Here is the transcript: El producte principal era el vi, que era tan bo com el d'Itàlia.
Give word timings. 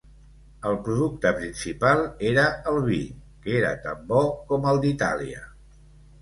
El 0.67 0.77
producte 0.85 1.31
principal 1.41 2.01
era 2.29 2.45
el 2.71 2.79
vi, 2.87 2.97
que 3.45 3.55
era 3.59 3.75
tan 3.85 4.01
bo 4.13 4.23
com 4.49 4.67
el 4.73 4.83
d'Itàlia. 4.87 5.45